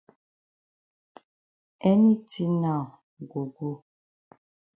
[1.91, 2.85] Any tin now
[3.29, 3.69] go go.